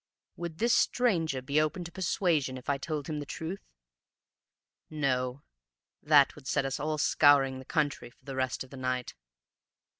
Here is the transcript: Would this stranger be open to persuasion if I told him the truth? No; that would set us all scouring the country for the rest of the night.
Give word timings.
Would 0.35 0.57
this 0.57 0.73
stranger 0.73 1.43
be 1.43 1.61
open 1.61 1.83
to 1.83 1.91
persuasion 1.91 2.57
if 2.57 2.69
I 2.71 2.79
told 2.79 3.05
him 3.05 3.19
the 3.19 3.25
truth? 3.27 3.61
No; 4.89 5.43
that 6.01 6.33
would 6.33 6.47
set 6.47 6.65
us 6.65 6.79
all 6.79 6.97
scouring 6.97 7.59
the 7.59 7.65
country 7.65 8.09
for 8.09 8.25
the 8.25 8.35
rest 8.35 8.63
of 8.63 8.71
the 8.71 8.77
night. 8.77 9.13